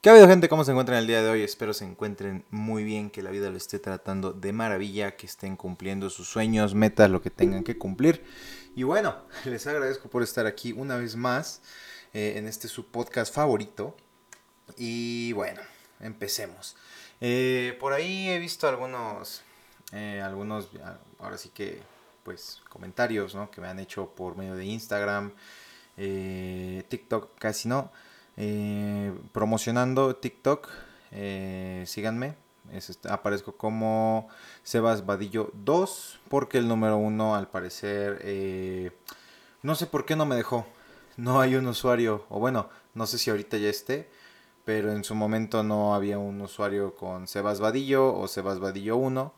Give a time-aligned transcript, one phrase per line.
[0.00, 0.48] ¿Qué ha habido gente?
[0.48, 1.42] ¿Cómo se encuentran el día de hoy?
[1.42, 5.56] Espero se encuentren muy bien, que la vida lo esté tratando de maravilla, que estén
[5.56, 8.24] cumpliendo sus sueños, metas, lo que tengan que cumplir.
[8.76, 11.62] Y bueno, les agradezco por estar aquí una vez más
[12.14, 13.96] eh, en este su podcast favorito.
[14.76, 15.60] Y bueno,
[15.98, 16.76] empecemos.
[17.20, 19.42] Eh, por ahí he visto algunos,
[19.90, 20.68] eh, algunos,
[21.18, 21.82] ahora sí que,
[22.22, 23.50] pues, comentarios, ¿no?
[23.50, 25.32] Que me han hecho por medio de Instagram,
[25.96, 27.90] TikTok, casi no.
[28.40, 30.68] Eh, promocionando TikTok.
[31.10, 32.36] Eh, síganme.
[32.72, 34.28] Este, aparezco como
[34.62, 36.20] Sebas Vadillo 2.
[36.28, 38.20] Porque el número 1 al parecer...
[38.22, 38.92] Eh,
[39.62, 40.66] no sé por qué no me dejó.
[41.16, 42.24] No hay un usuario.
[42.30, 44.08] O bueno, no sé si ahorita ya esté.
[44.64, 49.34] Pero en su momento no había un usuario con Sebas Vadillo o Sebas Vadillo 1.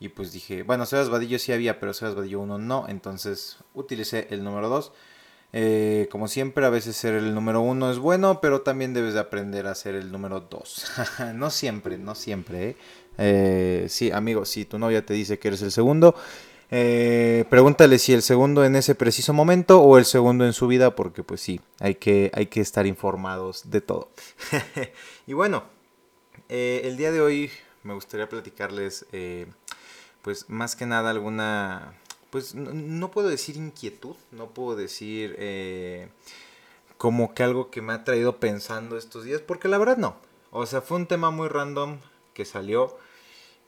[0.00, 2.86] Y pues dije, bueno, Sebas Vadillo sí había, pero Sebas Vadillo 1 no.
[2.88, 4.92] Entonces utilicé el número 2.
[5.54, 9.20] Eh, como siempre, a veces ser el número uno es bueno, pero también debes de
[9.20, 10.86] aprender a ser el número dos.
[11.34, 12.70] no siempre, no siempre.
[12.70, 12.76] ¿eh?
[13.18, 13.86] ¿eh?
[13.88, 16.14] sí, amigo, si tu novia te dice que eres el segundo,
[16.70, 20.96] eh, pregúntale si el segundo en ese preciso momento o el segundo en su vida,
[20.96, 24.10] porque pues sí, hay que, hay que estar informados de todo.
[25.26, 25.64] y bueno,
[26.48, 27.50] el día de hoy
[27.82, 29.04] me gustaría platicarles,
[30.22, 31.94] pues más que nada alguna
[32.32, 36.08] pues no, puedo decir inquietud, no puedo decir eh,
[36.96, 40.16] como que algo que me ha traído pensando estos días, porque la verdad no.
[40.50, 41.98] O sea, fue un tema muy random
[42.32, 42.96] que salió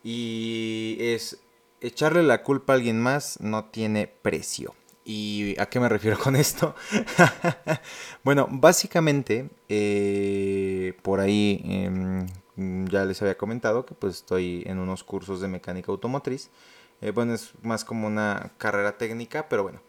[0.02, 1.40] y es
[1.82, 4.74] echarle la culpa a alguien más no tiene precio.
[5.04, 6.74] ¿Y a qué me refiero con esto?
[8.24, 12.26] bueno, básicamente, eh, por ahí em,
[12.86, 16.50] ya les había comentado que pues estoy en unos cursos de mecánica automotriz.
[17.04, 19.82] Eh, bueno, es más como una carrera técnica, pero bueno.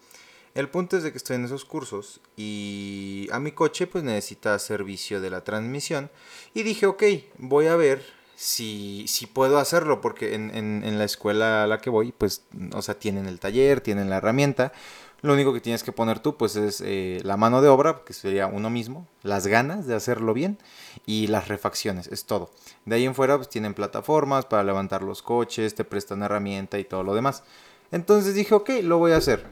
[0.53, 4.59] El punto es de que estoy en esos cursos y a mi coche pues necesita
[4.59, 6.11] servicio de la transmisión.
[6.53, 7.03] Y dije, ok,
[7.37, 8.03] voy a ver
[8.35, 12.43] si, si puedo hacerlo, porque en, en, la escuela a la que voy, pues,
[12.73, 14.73] o sea, tienen el taller, tienen la herramienta.
[15.21, 18.13] Lo único que tienes que poner tú, pues, es eh, la mano de obra, que
[18.13, 20.57] sería uno mismo, las ganas de hacerlo bien
[21.05, 22.51] y las refacciones, es todo.
[22.85, 26.83] De ahí en fuera, pues, tienen plataformas para levantar los coches, te prestan herramienta y
[26.83, 27.43] todo lo demás.
[27.91, 29.45] Entonces dije, ok, lo voy a hacer.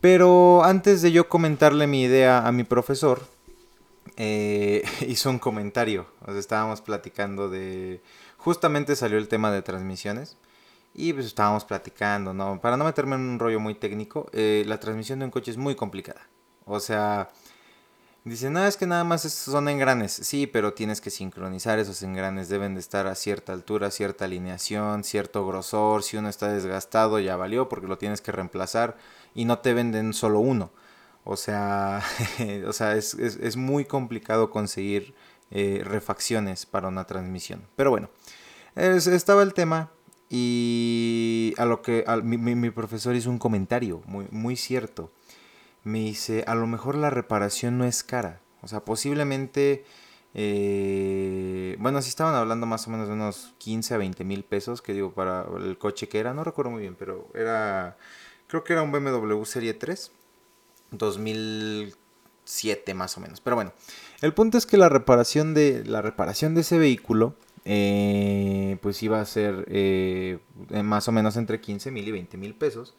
[0.00, 3.22] Pero antes de yo comentarle mi idea a mi profesor,
[4.16, 6.06] eh, hizo un comentario.
[6.28, 8.00] Estábamos platicando de...
[8.36, 10.36] Justamente salió el tema de transmisiones.
[10.94, 12.60] Y pues estábamos platicando, ¿no?
[12.60, 15.56] Para no meterme en un rollo muy técnico, eh, la transmisión de un coche es
[15.56, 16.28] muy complicada.
[16.66, 17.30] O sea,
[18.24, 20.12] dice, no, es que nada más son engranes.
[20.12, 22.48] Sí, pero tienes que sincronizar esos engranes.
[22.48, 26.04] Deben de estar a cierta altura, cierta alineación, cierto grosor.
[26.04, 28.96] Si uno está desgastado, ya valió porque lo tienes que reemplazar.
[29.34, 30.70] Y no te venden solo uno.
[31.24, 32.02] O sea,
[32.68, 35.14] o sea es, muy complicado conseguir
[35.50, 37.66] eh, refacciones para una transmisión.
[37.74, 38.10] Pero bueno,
[38.76, 39.90] estaba el tema
[40.30, 45.12] y a lo que mi, profesor hizo un comentario muy, cierto.
[45.82, 48.40] Me dice, a lo mejor la reparación no es cara.
[48.62, 49.84] O sea, posiblemente...
[50.36, 54.82] Eh, bueno, si estaban hablando más o menos de unos 15 a 20 mil pesos,
[54.82, 57.96] que digo, para el coche que era, no recuerdo muy bien, pero era,
[58.48, 60.10] creo que era un BMW Serie 3,
[60.90, 63.40] 2007 más o menos.
[63.40, 63.72] Pero bueno,
[64.22, 69.20] el punto es que la reparación de, la reparación de ese vehículo eh, pues iba
[69.20, 70.38] a ser eh,
[70.82, 72.94] más o menos entre 15 mil y 20 mil pesos.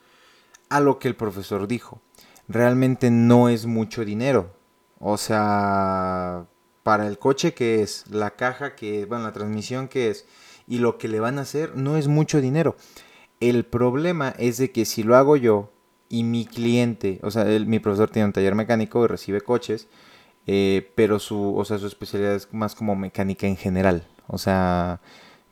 [0.69, 2.01] A lo que el profesor dijo,
[2.47, 4.53] realmente no es mucho dinero.
[4.99, 6.47] O sea,
[6.83, 10.25] para el coche que es, la caja que, bueno, la transmisión que es
[10.67, 12.75] y lo que le van a hacer, no es mucho dinero.
[13.39, 15.71] El problema es de que si lo hago yo
[16.09, 19.87] y mi cliente, o sea, mi profesor tiene un taller mecánico y recibe coches,
[20.47, 24.07] eh, pero su, o sea, su especialidad es más como mecánica en general.
[24.27, 24.99] O sea,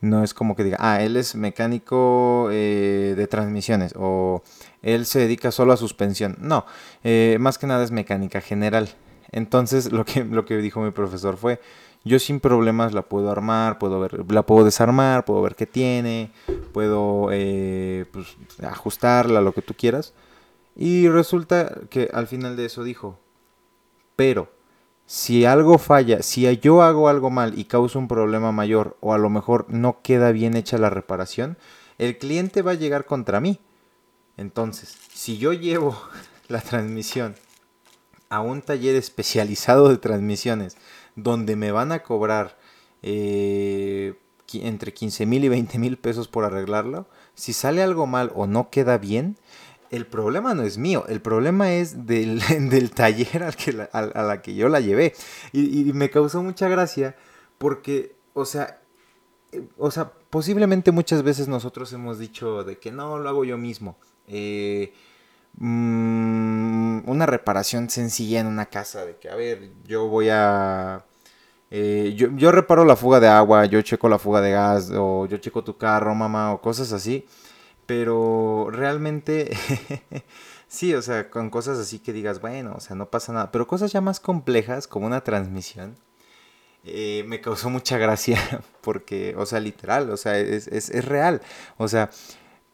[0.01, 4.43] no es como que diga, ah, él es mecánico eh, de transmisiones o
[4.81, 6.37] él se dedica solo a suspensión.
[6.39, 6.65] No,
[7.03, 8.89] eh, más que nada es mecánica general.
[9.31, 11.61] Entonces lo que, lo que dijo mi profesor fue,
[12.03, 16.31] yo sin problemas la puedo armar, puedo ver, la puedo desarmar, puedo ver qué tiene,
[16.73, 20.13] puedo eh, pues, ajustarla, lo que tú quieras.
[20.75, 23.19] Y resulta que al final de eso dijo,
[24.15, 24.51] pero
[25.13, 29.19] si algo falla, si yo hago algo mal y causa un problema mayor o a
[29.19, 31.55] lo mejor no queda bien hecha la reparación,
[31.99, 33.59] el cliente va a llegar contra mí.
[34.37, 35.95] Entonces, si yo llevo
[36.47, 37.35] la transmisión
[38.29, 40.77] a un taller especializado de transmisiones
[41.15, 42.57] donde me van a cobrar
[43.03, 44.15] eh,
[44.51, 48.71] entre 15 mil y 20 mil pesos por arreglarlo, si sale algo mal o no
[48.71, 49.37] queda bien,
[49.93, 52.41] el problema no es mío, el problema es del,
[52.95, 55.13] taller al que a, la que yo la llevé.
[55.51, 57.15] Y, me causó mucha gracia
[57.59, 58.81] Porque, o sea,
[59.51, 63.55] eh, o sea, posiblemente muchas veces nosotros hemos dicho de que no, lo hago yo
[63.59, 63.95] mismo.
[64.27, 64.93] Eh,
[65.57, 71.05] mm, una reparación sencilla en una casa, de que, a ver, yo voy a...
[71.69, 75.27] Eh, yo, yo, reparo la fuga de agua, yo checo la fuga de gas, o
[75.27, 77.27] yo checo tu carro, mamá, o cosas así.
[77.85, 79.55] Pero realmente,
[80.67, 83.51] sí, o sea, con cosas así que digas, bueno, o sea, no pasa nada.
[83.51, 85.97] Pero cosas ya más complejas, como una transmisión,
[86.85, 88.37] eh, me causó mucha gracia
[88.81, 91.41] porque, o sea, literal, o sea, es, es, real.
[91.77, 92.09] O sea,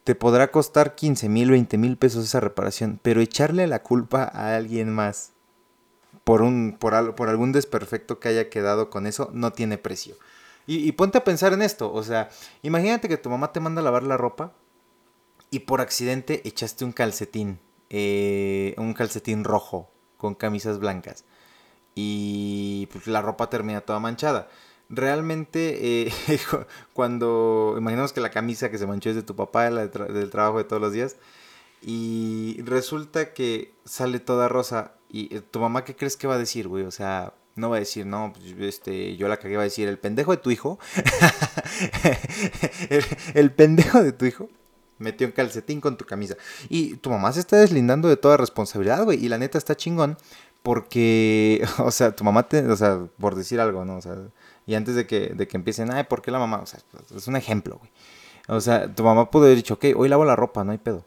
[0.03, 4.55] te podrá costar 15 mil, 20 mil pesos esa reparación, pero echarle la culpa a
[4.55, 5.33] alguien más
[6.23, 10.15] por, un, por, por algún desperfecto que haya quedado con eso no tiene precio.
[10.71, 12.29] Y, ponte a pensar en esto, o sea,
[12.61, 14.53] imagínate que tu mamá te manda a lavar la ropa
[15.51, 17.59] y por accidente echaste un calcetín,
[17.89, 21.25] eh, un calcetín rojo con camisas blancas
[22.01, 24.47] y pues la ropa termina toda manchada.
[24.89, 26.13] Realmente, eh,
[26.93, 30.57] cuando imaginamos que la camisa que se manchó es de tu papá, la del trabajo
[30.57, 31.17] de todos los días,
[31.81, 36.39] y resulta que sale toda rosa, y eh, tu mamá, ¿qué crees que va a
[36.39, 36.85] decir, güey?
[36.85, 39.87] O sea, no va a decir, no, pues, este, yo la cagué, va a decir,
[39.87, 40.79] el pendejo de tu hijo,
[43.33, 44.49] el pendejo de tu hijo
[44.99, 46.35] metió un calcetín con tu camisa.
[46.69, 49.23] Y tu mamá se está deslindando de toda responsabilidad, güey.
[49.23, 50.17] Y la neta está chingón.
[50.61, 53.97] Porque, o sea, tu mamá te, o sea, por decir algo, ¿no?
[53.97, 54.15] O sea,
[54.65, 56.59] y antes de que, de que empiecen, ay, ¿por qué la mamá?
[56.59, 56.79] O sea,
[57.15, 57.91] es un ejemplo, güey.
[58.47, 61.05] O sea, tu mamá pudo haber dicho, ok, hoy lavo la ropa, no hay pedo.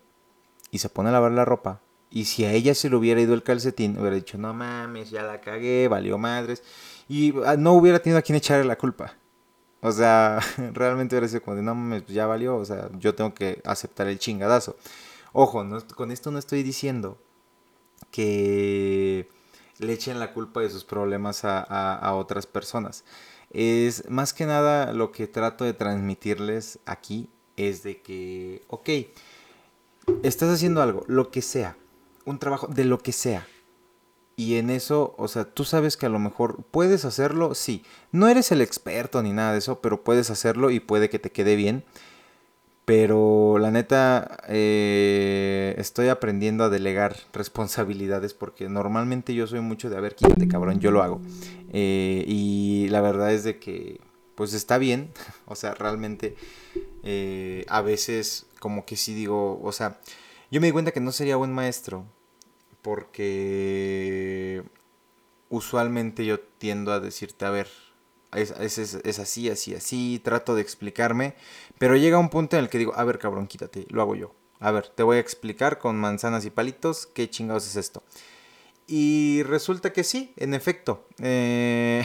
[0.71, 1.81] Y se pone a lavar la ropa.
[2.11, 5.23] Y si a ella se le hubiera ido el calcetín, hubiera dicho, no mames, ya
[5.23, 6.63] la cagué, valió madres.
[7.09, 9.15] Y ah, no hubiera tenido a quien echarle la culpa.
[9.83, 10.41] O sea,
[10.73, 14.19] realmente hubiera sido como no mames, ya valió, o sea, yo tengo que aceptar el
[14.19, 14.77] chingadazo.
[15.33, 15.65] Ojo,
[15.97, 17.19] con esto no estoy diciendo
[18.11, 19.29] que
[19.79, 23.05] le echen la culpa de sus problemas a, a otras personas.
[23.51, 28.89] Es más que nada lo que trato de transmitirles aquí es de que, ok,
[30.23, 31.77] estás haciendo algo, lo que sea,
[32.25, 33.47] un trabajo de lo que sea,
[34.37, 37.85] y en eso, o sea, tú sabes que a lo mejor puedes hacerlo, sí.
[38.13, 41.31] No eres el experto ni nada de eso, pero puedes hacerlo y puede que te
[41.31, 41.85] quede bien.
[42.85, 49.97] Pero la neta, eh, estoy aprendiendo a delegar responsabilidades porque normalmente yo soy mucho de,
[49.97, 51.21] a ver, quítate cabrón, yo lo hago.
[51.73, 54.01] Eh, y la verdad es de que,
[54.35, 55.13] pues está bien.
[55.47, 56.35] O sea, realmente
[57.03, 60.01] eh, a veces como que sí digo, o sea,
[60.51, 62.07] yo me di cuenta que no sería buen maestro
[62.83, 64.63] porque
[65.49, 67.69] usualmente yo tiendo a decirte, a ver,
[68.35, 68.51] es,
[69.19, 71.37] así, así, así, trato de explicarme,
[71.79, 74.35] pero llega un punto en el que digo, a ver, cabrón, quítate, lo hago yo.
[74.59, 78.03] A ver, te voy a explicar con manzanas y palitos qué chingados es esto.
[78.87, 81.07] Y resulta que sí, en efecto.
[81.21, 82.05] Eh,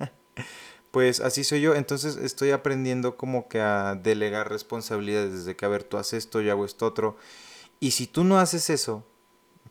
[0.90, 1.74] pues así soy yo.
[1.74, 6.40] Entonces estoy aprendiendo como que a delegar responsabilidades desde que, a ver, tú haces esto,
[6.40, 7.16] yo hago esto otro.
[7.78, 9.06] Y si tú no haces eso,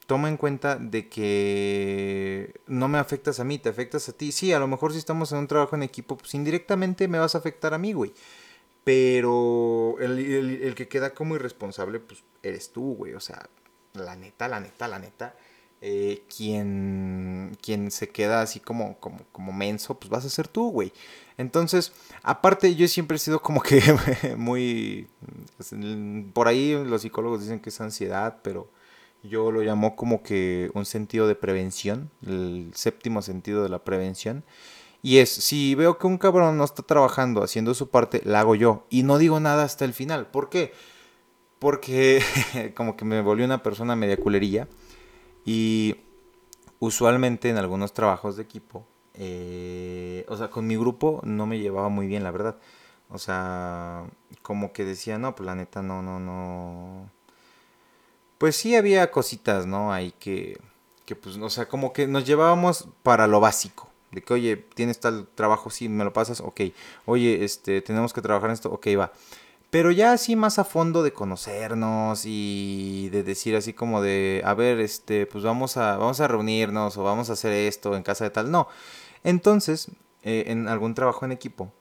[0.07, 4.31] toma en cuenta de que no me afectas a mí, te afectas a ti.
[4.31, 7.35] Sí, a lo mejor si estamos en un trabajo en equipo, pues indirectamente me vas
[7.35, 8.13] a afectar a mí, güey.
[8.85, 13.15] Pero el, que queda como irresponsable, pues eres tú, güey.
[13.15, 13.49] O sea,
[13.93, 15.35] la neta, la neta, la neta.
[15.81, 20.71] Eh, quien, quien se queda así como, como, como menso, pues vas a ser tú,
[20.71, 20.93] güey.
[21.35, 21.91] Entonces,
[22.23, 23.81] aparte, yo siempre he sido como que
[24.37, 25.09] muy...
[25.57, 25.75] Pues,
[26.33, 28.71] por ahí los psicólogos dicen que es ansiedad, pero
[29.27, 34.43] yo lo llamo como que un sentido de prevención, el séptimo sentido de la prevención.
[35.01, 38.55] Y es, si veo que un cabrón no está trabajando, haciendo su parte, la hago
[38.55, 38.85] yo.
[38.89, 40.27] Y no digo nada hasta el final.
[40.27, 40.73] ¿Por qué?
[41.59, 42.21] Porque
[42.75, 44.67] como que me volví una persona media culerilla.
[45.45, 45.97] Y
[46.79, 51.89] usualmente en algunos trabajos de equipo, eh, o sea, con mi grupo no me llevaba
[51.89, 52.57] muy bien, la verdad.
[53.09, 54.05] O sea,
[54.41, 57.09] como que decía, no, pues la neta no, no, no
[58.37, 59.91] pues sí había cositas, ¿no?
[59.91, 60.59] Ahí que,
[61.05, 63.89] que pues, o sea, como que nos llevábamos para lo básico.
[64.11, 66.61] De que, oye, tienes tal trabajo, sí, me lo pasas, ok.
[67.05, 69.11] Oye, este, tenemos que trabajar en esto, ok, va.
[69.69, 74.53] Pero ya así más a fondo de conocernos y de decir así como de, a
[74.53, 78.23] ver, este, pues vamos a, vamos a reunirnos o vamos a hacer esto en casa
[78.23, 78.49] de tal.
[78.49, 78.69] No.
[79.23, 79.89] Entonces,
[80.23, 81.73] eh, en algún trabajo en equipo,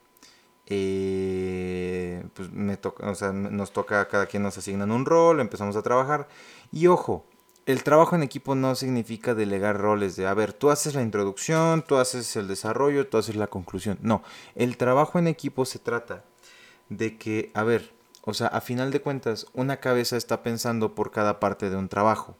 [0.67, 5.75] eh, pues me toca, o sea, nos toca, cada quien nos asignan un rol, empezamos
[5.75, 6.27] a trabajar.
[6.71, 7.25] Y ojo,
[7.65, 11.83] el trabajo en equipo no significa delegar roles de, a ver, tú haces la introducción,
[11.83, 13.97] tú haces el desarrollo, tú haces la conclusión.
[14.01, 14.23] No,
[14.55, 16.23] el trabajo en equipo se trata
[16.89, 21.11] de que, a ver, o sea, a final de cuentas, una cabeza está pensando por
[21.11, 22.37] cada parte de un trabajo.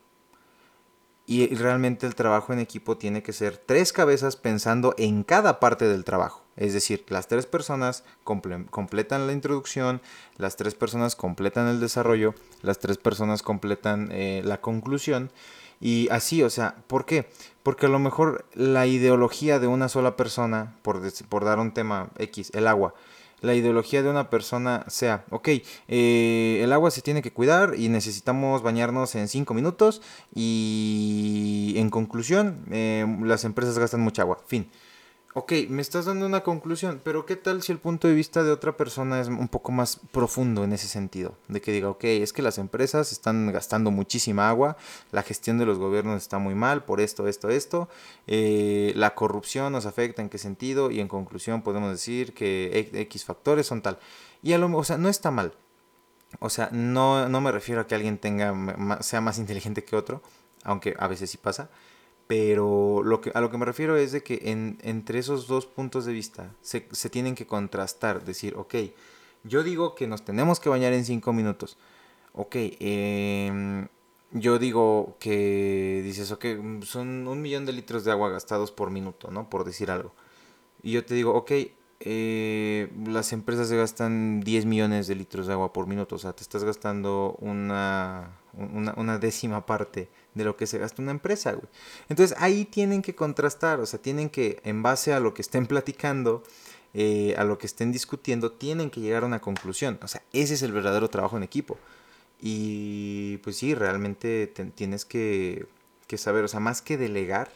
[1.25, 5.85] Y realmente el trabajo en equipo tiene que ser tres cabezas pensando en cada parte
[5.89, 6.46] del trabajo.
[6.57, 10.01] Es decir, las tres personas completan la introducción,
[10.37, 15.31] las tres personas completan el desarrollo, las tres personas completan eh, la conclusión.
[15.79, 17.29] Y así, o sea, ¿por qué?
[17.61, 22.09] Porque a lo mejor la ideología de una sola persona, por, por dar un tema
[22.17, 22.95] X, el agua,
[23.41, 25.49] la ideología de una persona sea, ok,
[25.87, 30.01] eh, el agua se tiene que cuidar y necesitamos bañarnos en 5 minutos
[30.33, 34.69] y en conclusión, eh, las empresas gastan mucha agua, fin.
[35.39, 38.49] Ok, me estás dando una conclusión, pero ¿qué tal si el punto de vista de
[38.49, 41.37] otra persona es un poco más profundo en ese sentido?
[41.47, 44.77] De que diga, ok, es que las empresas están gastando muchísima agua,
[45.11, 47.87] la gestión de los gobiernos está muy mal por esto, esto, esto,
[48.25, 53.23] eh, la corrupción nos afecta en qué sentido y en conclusión podemos decir que X
[53.23, 53.99] factores son tal.
[54.41, 55.53] Y a lo o sea, no está mal.
[56.39, 58.55] O sea, no, no me refiero a que alguien tenga,
[59.01, 60.23] sea más inteligente que otro,
[60.63, 61.69] aunque a veces sí pasa
[62.27, 65.65] pero lo que, a lo que me refiero es de que en, entre esos dos
[65.65, 68.75] puntos de vista se, tienen que contrastar, decir, ok,
[69.43, 71.77] yo digo que nos tenemos que bañar en cinco minutos.
[72.33, 73.87] Ok, em,
[74.31, 76.45] yo digo que dices, ok,
[76.83, 79.49] son un millón de litros de agua gastados por minuto, ¿no?
[79.49, 80.13] Por decir algo.
[80.83, 81.51] Y yo te digo, ok,
[81.99, 86.33] eh, las empresas se gastan 10 millones de litros de agua por minuto, o sea,
[86.33, 91.67] te estás gastando una, una, décima parte de lo que se gasta una empresa, güey.
[92.09, 95.67] Entonces ahí tienen que contrastar, o sea, tienen que, en base a lo que estén
[95.67, 96.43] platicando,
[96.93, 99.99] eh, a lo que estén discutiendo, tienen que llegar a una conclusión.
[100.01, 101.77] O sea, ese es el verdadero trabajo en equipo.
[102.39, 105.67] Y pues sí, realmente tienes que,
[106.07, 107.51] que saber, o sea, más que delegar,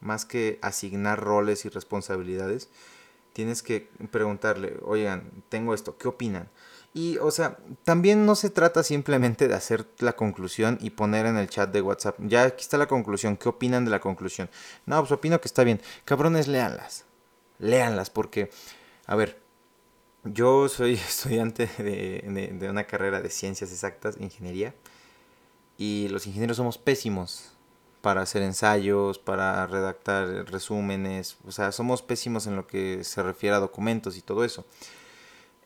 [0.00, 2.68] más que asignar roles y responsabilidades,
[3.32, 6.48] tienes que preguntarle, oigan, tengo esto, ¿qué opinan?
[6.96, 11.36] Y, o sea, también no se trata simplemente de hacer la conclusión y poner en
[11.36, 14.48] el chat de WhatsApp, ya aquí está la conclusión, ¿qué opinan de la conclusión?
[14.86, 15.82] No, pues opino que está bien.
[16.06, 17.04] Cabrones, léanlas.
[17.58, 18.48] Léanlas, porque,
[19.04, 19.38] a ver,
[20.24, 24.74] yo soy estudiante de, de una carrera de ciencias exactas, ingeniería,
[25.76, 27.52] y los ingenieros somos pésimos
[28.00, 33.54] para hacer ensayos, para redactar resúmenes, o sea, somos pésimos en lo que se refiere
[33.54, 34.64] a documentos y todo eso.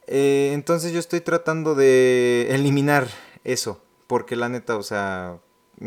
[0.06, 3.08] Eh, entonces yo estoy tratando de eliminar
[3.44, 5.38] eso, porque la neta, o sea,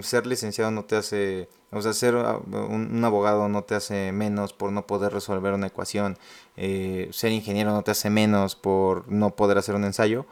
[0.02, 4.54] ser licenciado no te hace, o sea, ser ah, un, abogado no te hace menos
[4.54, 6.18] por no poder resolver una ecuación,
[6.58, 10.26] eh, ser ingeniero no te hace menos por no poder hacer un ensayo,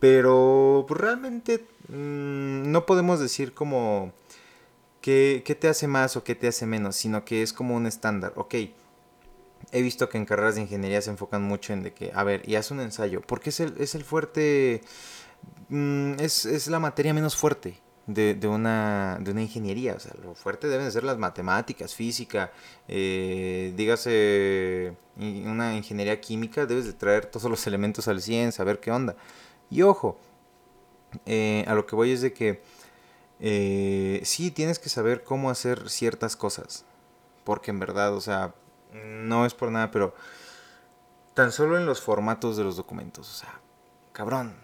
[0.00, 4.12] pero pues, realmente mm, no podemos decir como
[5.00, 8.32] qué, te hace más o qué te hace menos, sino que es como un estándar.
[8.36, 8.54] Ok,
[9.72, 12.48] he visto que en carreras de ingeniería se enfocan mucho en de que, a ver,
[12.48, 14.82] y haz un ensayo, porque es el, es el fuerte,
[15.68, 17.78] mm, es, la materia menos fuerte.
[18.06, 22.50] De, una, de una ingeniería, o sea, lo fuerte deben ser las matemáticas, física,
[22.88, 28.90] eh, dígase una ingeniería química, debes de traer todos los elementos al 100, saber qué
[28.90, 29.14] onda.
[29.70, 30.18] Y ojo,
[31.26, 32.62] eh, a lo que voy es de que
[33.40, 36.84] eh, sí tienes que saber cómo hacer ciertas cosas.
[37.44, 38.54] Porque en verdad, o sea,
[38.92, 40.14] no es por nada, pero
[41.34, 43.60] tan solo en los formatos de los documentos, o sea,
[44.12, 44.54] cabrón,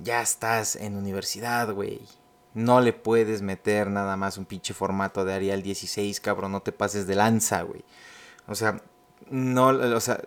[0.00, 2.00] ya estás en universidad, güey.
[2.54, 6.72] No le puedes meter nada más un pinche formato de Arial 16, cabrón, no te
[6.72, 7.84] pases de lanza, güey.
[8.46, 8.82] O sea,
[9.30, 10.20] no, o sea,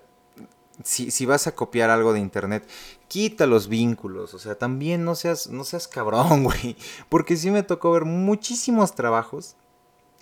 [0.83, 2.67] si, si, vas a copiar algo de internet,
[3.07, 4.33] quita los vínculos.
[4.33, 6.75] O sea, también no seas, no seas cabrón, güey.
[7.09, 9.55] Porque sí me tocó ver muchísimos trabajos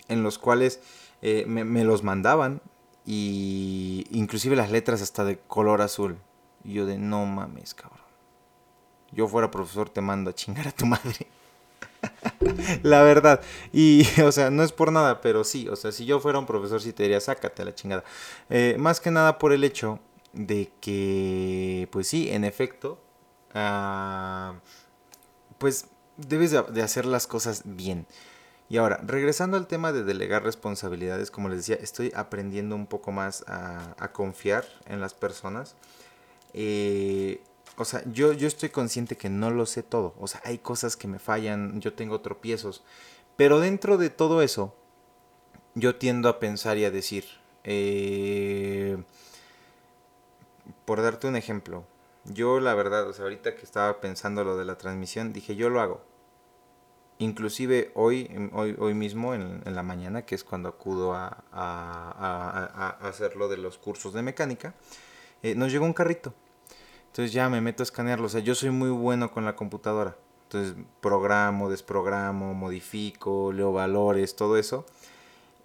[0.08, 0.80] en los cuales
[1.22, 2.60] eh, me, los mandaban.
[3.06, 6.18] Y inclusive las letras hasta de color azul.
[6.64, 8.00] Y yo de no mames, cabrón.
[9.12, 11.28] Yo fuera profesor te mando a chingar a tu madre.
[12.82, 13.40] la verdad.
[13.72, 15.68] Y, o sea, no es por nada, pero sí.
[15.68, 18.04] O sea, si yo fuera un profesor, sí te diría, sácate a la chingada.
[18.50, 20.00] Eh, más que nada por el hecho
[20.32, 22.98] de que, pues sí, en efecto,
[23.54, 24.54] ah,
[25.58, 28.06] pues debes de, hacer las cosas bien.
[28.74, 33.12] Y ahora, regresando al tema de delegar responsabilidades, como les decía, estoy aprendiendo un poco
[33.12, 35.76] más a, confiar en las personas.
[36.54, 37.40] Eh,
[37.76, 40.16] o sea, yo, yo estoy consciente que no lo sé todo.
[40.18, 42.82] O sea, hay cosas que me fallan, yo tengo tropiezos.
[43.36, 44.74] Pero dentro de todo eso,
[45.76, 47.26] yo tiendo a pensar y a decir,
[47.62, 49.00] eh,
[50.84, 51.84] por darte un ejemplo,
[52.24, 55.70] yo la verdad, o sea, ahorita que estaba pensando lo de la transmisión, dije, yo
[55.70, 56.13] lo hago.
[57.18, 63.36] Inclusive hoy, hoy, hoy mismo, en, la mañana, que es cuando acudo a, a, hacer
[63.36, 64.74] lo de los cursos de mecánica,
[65.42, 66.34] eh, nos llegó un carrito.
[67.06, 68.26] Entonces ya me meto a escanearlo.
[68.26, 70.16] O sea, yo soy muy bueno con la computadora.
[70.44, 74.84] Entonces programo, desprogramo, modifico, leo valores, todo eso.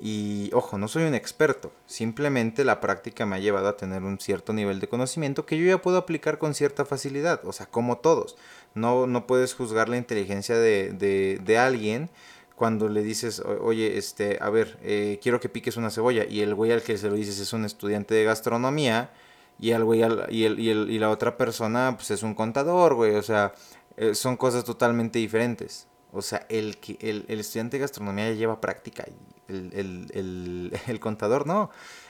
[0.02, 4.18] Y ojo, no soy un experto, simplemente la práctica me ha llevado a tener un
[4.18, 7.98] cierto nivel de conocimiento que yo ya puedo aplicar con cierta facilidad, o sea, como
[7.98, 8.38] todos.
[8.76, 12.10] No, no puedes juzgar la inteligencia de, de, de alguien
[12.56, 16.56] cuando le dices, oye, este, a ver, eh, quiero que piques una cebolla, y el
[16.56, 19.12] güey al que se lo dices es un estudiante de gastronomía,
[19.60, 22.96] y el güey y, el, y, el, y la otra persona, pues es un contador,
[22.96, 23.54] güey, o sea,
[23.98, 25.88] eh, son cosas totalmente diferentes.
[26.12, 31.48] O sea, el, el, el estudiante de gastronomía ya lleva práctica y el, el contador
[31.48, 31.70] no.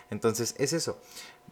[0.10, 1.00] Entonces, es eso.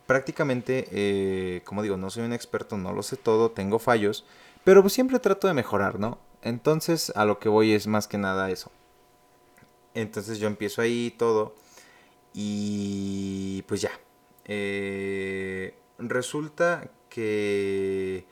[0.05, 4.25] Prácticamente, eh, como digo, no soy un experto, no lo sé todo, tengo fallos,
[4.63, 6.19] pero pues siempre trato de mejorar, ¿no?
[6.41, 8.71] Entonces, a lo que voy es más que nada eso.
[9.93, 11.55] Entonces yo empiezo ahí todo
[12.33, 13.91] y pues ya.
[14.45, 18.25] Eh, resulta que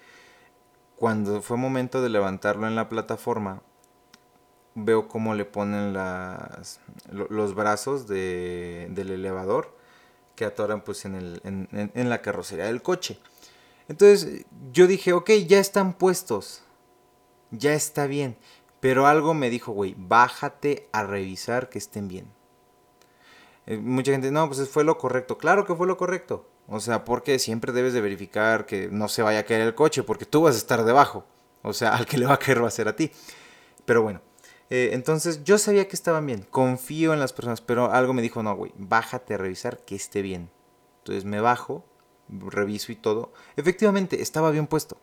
[0.96, 3.64] cuando fue momento de levantarlo en la plataforma,
[4.76, 5.94] veo cómo le ponen
[7.12, 9.76] los brazos de, del elevador
[10.36, 13.20] que atoran pues en, la carrocería del coche.
[13.88, 16.64] Entonces yo dije, ok, ya están puestos,
[17.52, 18.38] ya está bien,
[18.80, 22.28] pero algo me dijo, güey, bájate a revisar que estén bien.
[23.68, 25.38] Eh, mucha gente, no, pues fue lo correcto.
[25.38, 26.48] Claro que fue lo correcto.
[26.68, 30.04] O sea, porque siempre debes de verificar que no se vaya a caer el coche,
[30.04, 31.26] porque tú vas a estar debajo.
[31.62, 33.12] O sea, al que le va a caer va a ser a ti.
[33.86, 34.22] Pero bueno,
[34.70, 38.44] eh, entonces yo sabía que estaban bien, confío en las personas, pero algo me dijo,
[38.44, 40.50] no, güey, bájate a revisar que esté bien.
[41.00, 41.86] Entonces me bajo,
[42.30, 43.32] reviso y todo.
[43.56, 44.98] Efectivamente, estaba bien puesto.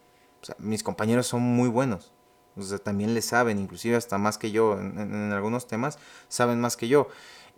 [0.59, 2.13] Mis compañeros son muy buenos.
[2.83, 6.89] También le saben, inclusive hasta más que yo, en, en algunos temas, saben más que
[6.89, 7.09] yo.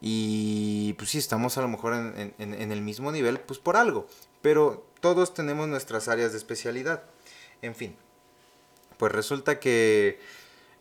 [0.06, 4.06] Y pues sí, estamos a lo mejor en, en, el mismo nivel, pues por algo.
[4.42, 7.04] Pero todos tenemos nuestras áreas de especialidad.
[7.62, 7.96] En fin,
[8.98, 10.20] pues resulta que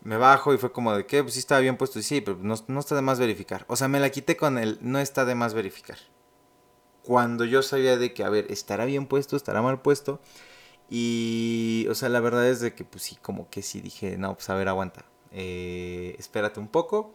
[0.04, 1.98] me bajo y fue como de que, pues sí estaba bien puesto.
[1.98, 3.64] Y sí, pero no, no está de más verificar.
[3.68, 5.98] O sea, me la quité con el no está de más verificar.
[7.02, 10.20] Cuando yo sabía de que, a ver, estará bien puesto, estará mal puesto.
[10.88, 14.34] Y, o sea, la verdad es de que, pues sí, como que sí dije, no,
[14.34, 15.04] pues a ver, aguanta.
[15.32, 17.12] Eh, espérate un poco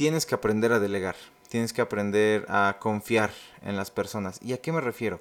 [0.00, 1.14] tienes que aprender a delegar,
[1.50, 4.40] tienes que aprender a confiar en las personas.
[4.42, 5.20] ¿Y a qué me refiero?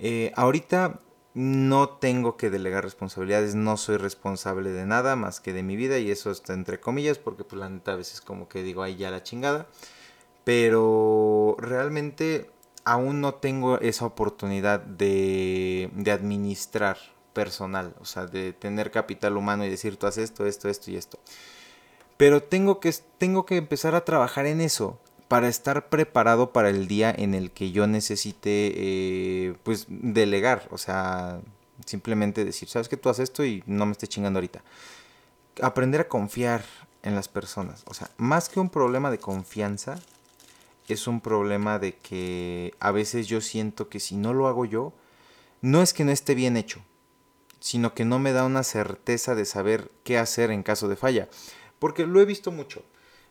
[0.00, 0.98] Eh, ahorita
[1.34, 5.98] no tengo que delegar responsabilidades, no soy responsable de nada más que de mi vida
[5.98, 8.96] y eso está entre comillas porque pues la neta a veces como que digo ahí
[8.96, 9.66] ya la chingada,
[10.44, 12.50] pero realmente
[12.84, 16.98] aún no tengo esa oportunidad de, de administrar
[17.32, 20.96] personal, o sea, de tener capital humano y decir tú haces esto, esto, esto y
[20.96, 21.18] esto.
[22.16, 25.00] Pero tengo que, tengo que empezar a trabajar en eso
[25.34, 30.68] para estar preparado para el día en el que yo necesite, eh, pues, delegar.
[30.70, 31.40] O sea,
[31.84, 34.62] simplemente decir, sabes que tú haces esto y no me estés chingando ahorita.
[35.60, 36.64] Aprender a confiar
[37.02, 37.82] en las personas.
[37.88, 39.98] O sea, más que un problema de confianza,
[40.86, 44.92] es un problema de que a veces yo siento que si no lo hago yo,
[45.62, 46.80] no es que no esté bien hecho,
[47.58, 51.28] sino que no me da una certeza de saber qué hacer en caso de falla.
[51.80, 52.84] Porque lo he visto mucho.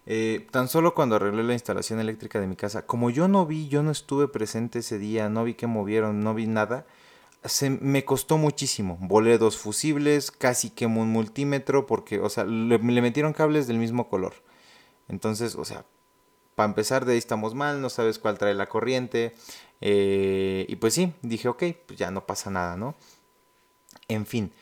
[0.05, 3.69] Eh, tan solo cuando arreglé la instalación eléctrica de mi casa, como yo no vi,
[3.69, 6.85] yo no estuve presente ese día, no vi que movieron, no vi nada,
[7.45, 8.97] se me costó muchísimo.
[9.01, 14.09] Volé dos fusibles, casi quemó un multímetro porque, o sea, le, metieron cables del mismo
[14.09, 14.33] color.
[15.09, 15.85] Entonces, o sea,
[16.55, 19.35] para empezar de ahí estamos mal, no sabes cuál trae la corriente.
[19.81, 22.95] Eh, y pues sí, dije, ok, pues ya no pasa nada, ¿no?
[24.07, 24.53] En fin,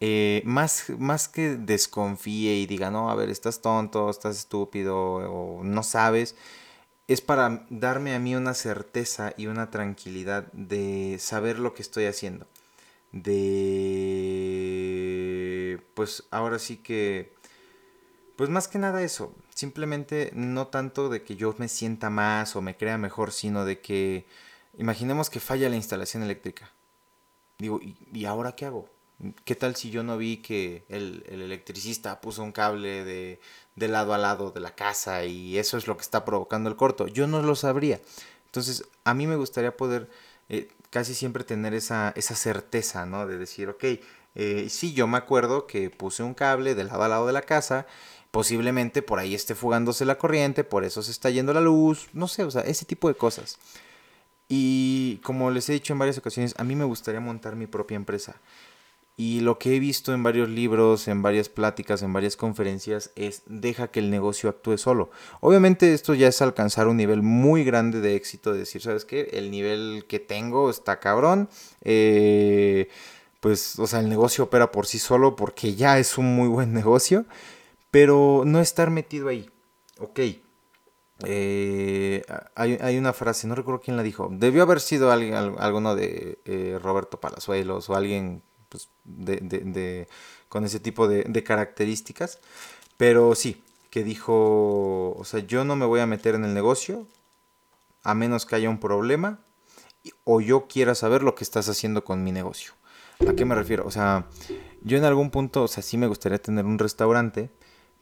[0.00, 5.62] eh, más, más que desconfíe y diga, no, a ver, estás tonto, estás estúpido o
[5.64, 6.36] no sabes,
[7.08, 12.06] es para darme a mí una certeza y una tranquilidad de saber lo que estoy
[12.06, 12.46] haciendo.
[13.12, 13.34] De...
[15.94, 17.34] Pues ahora sí que...
[18.36, 22.62] Pues más que nada eso, simplemente no tanto de que yo me sienta más o
[22.62, 24.26] me crea mejor, sino de que
[24.76, 26.72] imaginemos que falla la instalación eléctrica.
[27.58, 28.88] Digo, ¿y, ¿y ahora qué hago?
[29.44, 33.40] ¿Qué tal si yo no vi que el, electricista puso un cable de,
[33.88, 37.06] lado a lado de la casa y eso es lo que está provocando el corto?
[37.06, 38.00] Yo no lo sabría.
[38.46, 40.10] Entonces, a mí me gustaría poder
[40.48, 43.26] eh, casi siempre tener esa, esa certeza, ¿no?
[43.26, 43.84] De decir, ok,
[44.34, 47.42] eh, sí, yo me acuerdo que puse un cable de lado a lado de la
[47.42, 47.86] casa,
[48.30, 52.26] posiblemente por ahí esté fugándose la corriente, por eso se está yendo la luz, no
[52.26, 53.58] sé, o sea, ese tipo de cosas.
[54.48, 57.96] Y como les he dicho en varias ocasiones, a mí me gustaría montar mi propia
[57.96, 58.36] empresa.
[59.16, 63.42] Y lo que he visto en varios libros, en varias pláticas, en varias conferencias es
[63.46, 65.10] deja que el negocio actúe solo.
[65.40, 69.30] Obviamente esto ya es alcanzar un nivel muy grande de éxito, de decir, ¿sabes qué?
[69.32, 71.48] El nivel que tengo está cabrón.
[71.82, 72.88] Eh,
[73.38, 76.72] pues, o sea, el negocio opera por sí solo porque ya es un muy buen
[76.74, 77.24] negocio.
[77.92, 79.48] Pero no estar metido ahí.
[80.00, 80.18] Ok.
[81.24, 82.24] eh,
[82.56, 86.78] hay, una frase, no recuerdo quién la dijo, debió haber sido alguien, alguno de eh,
[86.82, 88.42] Roberto Palazuelos o alguien
[88.74, 90.08] pues, de,
[90.48, 92.40] con ese tipo de, características,
[92.96, 97.06] pero sí, que dijo, o sea, yo no me voy a meter en el negocio
[98.02, 99.38] a menos que haya un problema
[100.24, 102.72] o yo quiera saber lo que estás haciendo con mi negocio.
[103.28, 103.86] ¿A qué me refiero?
[103.86, 104.26] O sea,
[104.82, 107.50] yo en algún punto, o sea, sí me gustaría tener un restaurante,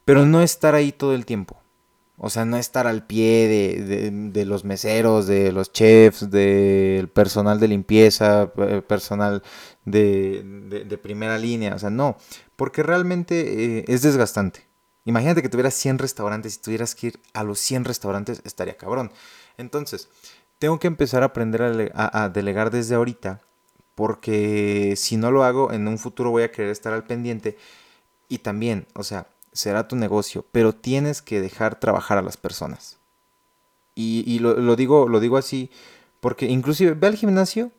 [0.07, 1.62] pero no estar ahí todo el tiempo.
[2.25, 3.49] O sea, no estar al pie
[4.33, 8.53] de, los meseros, de los chefs, del personal de limpieza,
[8.87, 9.43] personal
[9.85, 11.75] de, primera línea.
[11.75, 12.17] O sea, no,
[12.55, 14.69] porque realmente eh, es desgastante.
[15.05, 19.11] Imagínate que tuvieras 100 restaurantes y tuvieras que ir a los 100 restaurantes, estaría cabrón.
[19.59, 20.09] Entonces,
[20.61, 23.41] tengo que empezar a aprender a delegar desde ahorita,
[23.97, 27.57] porque si no lo hago, en un futuro voy a querer estar al pendiente.
[28.29, 32.99] Y también, o sea, será tu negocio, pero tienes que dejar trabajar a las personas.
[33.95, 35.71] Y, lo, digo, lo digo así
[36.21, 37.71] porque inclusive ve al gimnasio,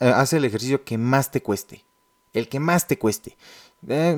[0.00, 1.84] eh, hace el ejercicio que más te cueste,
[2.34, 3.36] el que más te cueste.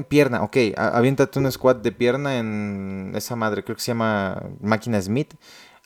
[0.08, 5.00] Pierna, ok, aviéntate un squat de pierna en esa madre, creo que se llama máquina
[5.00, 5.34] Smith.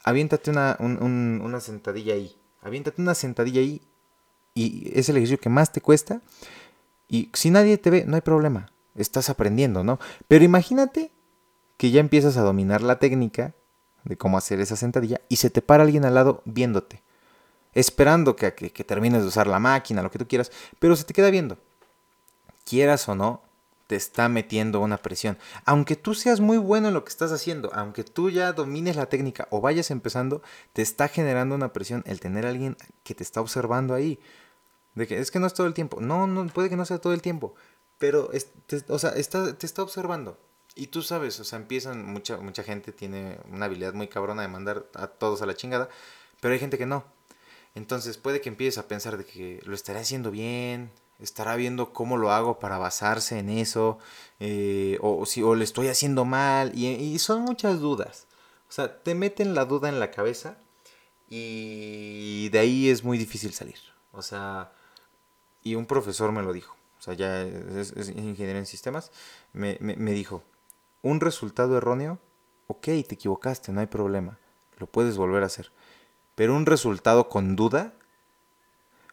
[0.05, 2.35] Aviéntate una, una sentadilla ahí.
[2.63, 3.83] Aviéntate una sentadilla ahí
[4.55, 6.23] y es el ejercicio que más te cuesta.
[7.09, 9.99] Y si nadie te ve, no hay problema estás aprendiendo, ¿no?
[10.29, 11.13] Pero imagínate
[11.77, 13.55] que ya empiezas a dominar la técnica
[14.05, 17.03] de cómo hacer esa sentadilla y se te para alguien al lado viéndote,
[17.73, 21.15] esperando que, que, termines de usar la máquina, lo que tú quieras, pero se te
[21.15, 21.59] queda viendo.
[22.65, 23.43] Quieras o no,
[23.87, 25.39] te está metiendo una presión.
[25.65, 29.07] Aunque tú seas muy bueno en lo que estás haciendo, aunque tú ya domines la
[29.07, 33.41] técnica o vayas empezando, te está generando una presión el tener alguien que te está
[33.41, 34.19] observando ahí.
[34.95, 36.01] De que es que no es todo el tiempo.
[36.01, 37.55] No, no, puede que no sea todo el tiempo
[38.05, 38.31] pero,
[38.67, 40.37] te, o sea, está, te está observando.
[40.75, 44.49] Y tú sabes, o sea, empiezan, mucha, mucha gente tiene una habilidad muy cabrona de
[44.49, 45.89] mandar a todos a la chingada,
[46.43, 47.07] pero hay gente que no.
[47.75, 52.19] Entonces puede que empieces a pensar de que lo estaré haciendo bien, estará viendo cómo
[52.19, 53.99] lo hago para basarse en eso,
[54.39, 58.27] eh, o, si, o le estoy haciendo mal, y, y, son muchas dudas.
[58.69, 60.59] O sea, te meten la duda en la cabeza
[61.31, 63.79] y de ahí es muy difícil salir.
[64.13, 64.73] O sea,
[65.63, 69.13] y un profesor me lo dijo sea, ya es, ingeniero en sistemas,
[69.53, 69.77] me,
[70.13, 70.43] dijo,
[71.03, 72.19] un resultado erróneo,
[72.67, 74.39] ok, te equivocaste, no hay problema,
[74.79, 75.71] lo puedes volver a hacer.
[76.35, 77.93] Pero un resultado con duda,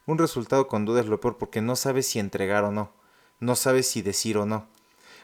[0.05, 2.91] un resultado con duda es lo peor porque no sabes si entregar o no,
[3.39, 4.67] no sabes si decir o no.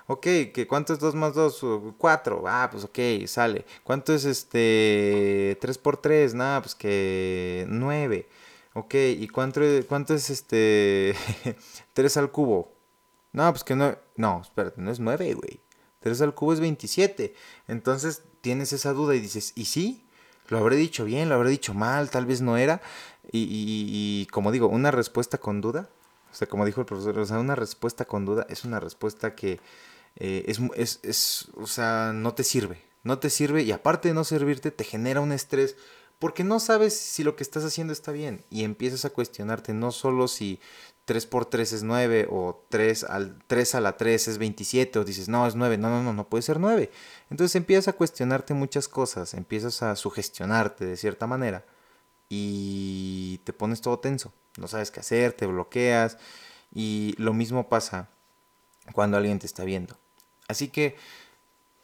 [0.10, 1.66] Ok, ¿que ¿cuánto es 2 más 2?
[1.98, 2.44] 4.
[2.48, 3.66] Ah, pues ok, sale.
[3.84, 6.34] ¿Cuánto es este 3 por 3?
[6.34, 8.28] Nada, pues que 9.
[8.78, 11.16] Ok, ¿y cuánto, es este
[11.94, 12.76] 3 al cubo?
[13.34, 13.98] No, pues que no.
[14.16, 15.60] No, espérate, no es 9, güey.
[16.02, 17.34] 3 al cubo es 27.
[17.68, 20.06] Entonces tienes esa duda y dices, ¿y sí?
[20.50, 22.80] Lo habré dicho bien, lo habré dicho mal, tal vez no era.
[23.32, 25.90] Y, como digo, una respuesta con duda,
[26.32, 29.34] o sea, como dijo el profesor, o sea, una respuesta con duda es una respuesta
[29.34, 29.60] que
[30.18, 32.84] eh, es, es, es, o sea, no te sirve.
[33.02, 35.78] No te sirve y aparte de no servirte, te genera un estrés
[36.20, 39.92] porque no sabes si lo que estás haciendo está bien y empiezas a cuestionarte no
[39.92, 40.60] solo si
[41.06, 45.06] 3 por 3 es 9 o 3, al, 3 a la 3 es 27 o
[45.06, 46.92] dices, no, es 9, no, no, no, no puede ser 9.
[47.30, 51.64] Entonces empiezas a cuestionarte muchas cosas, empiezas a sugestionarte de cierta manera
[52.28, 56.18] y te pones todo tenso, no sabes qué hacer, te bloqueas
[56.74, 58.10] y lo mismo pasa
[58.92, 59.98] cuando alguien te está viendo.
[60.50, 60.98] Así que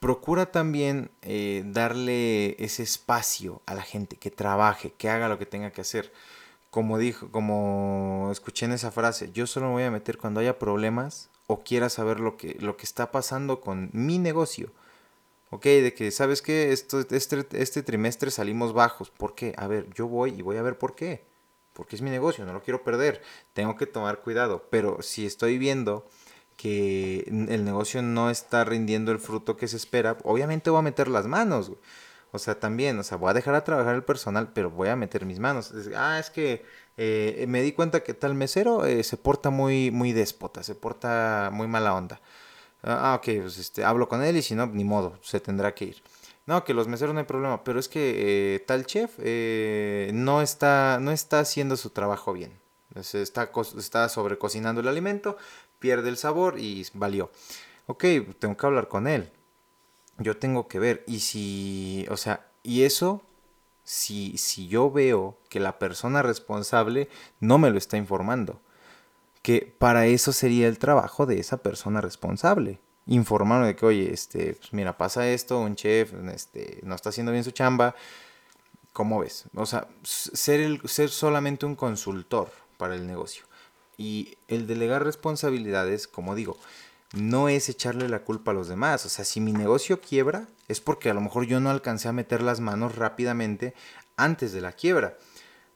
[0.04, 5.46] procura también eh, darle ese espacio a la gente que trabaje, que haga lo que
[5.46, 6.12] tenga que hacer.
[6.72, 10.60] Como dijo, como escuché en esa frase, yo solo me voy a meter cuando haya
[10.60, 14.74] problemas o quiera saber lo que, lo que está pasando con mi negocio.
[15.52, 16.74] Ok, de que, ¿sabes qué?
[16.74, 19.10] Esto, este, este trimestre salimos bajos.
[19.10, 19.54] ¿Por qué?
[19.56, 21.24] A ver, yo voy y voy a ver por qué.
[21.72, 23.22] Porque es mi negocio, no lo quiero perder.
[23.54, 24.68] Tengo que tomar cuidado.
[24.70, 26.06] Pero si estoy viendo
[26.58, 31.08] que el negocio no está rindiendo el fruto que se espera, obviamente voy a meter
[31.08, 31.72] las manos.
[32.34, 34.96] O sea, también, o sea, voy a dejar a trabajar el personal, pero voy a
[34.96, 35.72] meter mis manos.
[35.96, 36.66] ah, es que
[36.98, 41.50] eh, me di cuenta que tal mesero eh, se porta muy, muy déspota, se porta
[41.54, 42.22] muy mala onda.
[42.84, 45.76] Ah, ah, ok, pues este, hablo con él y si no, ni modo, se tendrá
[45.76, 46.04] que ir.
[46.48, 49.20] No, que los meseros no hay problema, pero es que eh, tal chef
[50.14, 52.60] no, está, no está haciendo su trabajo bien.
[52.96, 55.38] está, está sobrecocinando el alimento,
[55.84, 57.30] pierde el sabor y valió.
[57.88, 58.06] Ok,
[58.40, 59.30] tengo que hablar con él.
[60.18, 61.04] Yo tengo que ver.
[61.08, 63.22] Y si, o sea, y eso,
[63.84, 67.10] si, si yo veo que la persona responsable
[67.42, 68.62] no me lo está informando.
[69.42, 72.80] Que para eso sería el trabajo de esa persona responsable.
[73.06, 77.34] informarme de que, oye, este, pues mira, pasa esto, un chef este, no está haciendo
[77.34, 77.94] bien su chamba,
[78.94, 79.48] ¿cómo ves?
[79.54, 83.44] O sea, ser, el, ser solamente un consultor para el negocio.
[84.04, 86.58] Y el delegar responsabilidades, como digo,
[87.14, 89.06] no es echarle la culpa a los demás.
[89.06, 92.12] O sea, si mi negocio quiebra, es porque a lo mejor yo no alcancé a
[92.12, 93.74] meter las manos rápidamente
[94.18, 95.18] antes de la quiebra.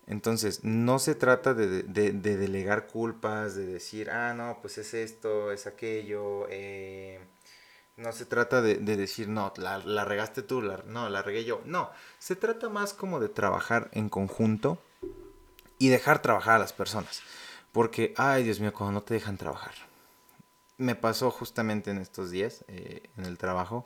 [0.07, 5.65] Entonces, no se trata de, delegar culpas, de decir, ah, no, pues es esto, es
[5.65, 6.47] aquello.
[6.49, 7.21] Eh,
[7.95, 11.61] no se trata de, decir, no, la, regaste tú, no, la regué yo.
[11.63, 14.79] No, se trata más como de trabajar en conjunto
[15.79, 17.21] y dejar trabajar a las personas.
[17.77, 19.75] Porque, ay, Dios mío, cuando no te dejan trabajar.
[20.79, 23.85] Me pasó justamente en estos días, eh, en el trabajo,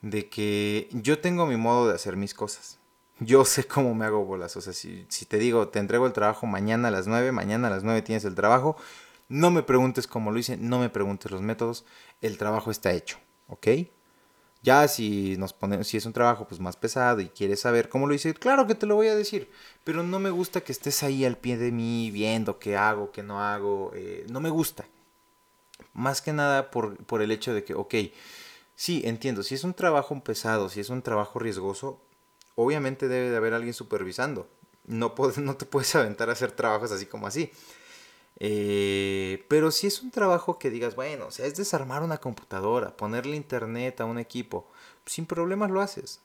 [0.00, 2.78] de que yo tengo mi modo de hacer mis cosas
[3.18, 4.56] yo sé cómo me hago bolas.
[4.56, 7.70] O sea, si, te digo, te entrego el trabajo mañana a las 9, mañana a
[7.70, 8.76] las 9 tienes el trabajo,
[9.28, 11.84] no me preguntes cómo lo hice, no me preguntes los métodos,
[12.20, 13.18] el trabajo está hecho,
[13.48, 13.66] ¿ok?
[14.62, 18.06] Ya si nos ponemos, si es un trabajo pues más pesado y quieres saber cómo
[18.06, 19.50] lo hice, claro que te lo voy a decir,
[19.84, 23.22] pero no me gusta que estés ahí al pie de mí viendo qué hago, qué
[23.22, 24.86] no hago, eh, no me gusta.
[25.94, 27.94] Más que nada por, por el hecho de que, ok,
[28.74, 32.02] sí, entiendo, si es un trabajo pesado, si es un trabajo riesgoso,
[32.54, 34.48] obviamente debe de haber alguien supervisando.
[34.84, 37.50] No, no te puedes aventar a hacer trabajos así como así.
[38.38, 42.96] Eh, pero si es un trabajo que digas, bueno, o sea, es desarmar una computadora,
[42.96, 44.66] ponerle internet a un equipo,
[45.06, 46.20] sin problemas lo haces.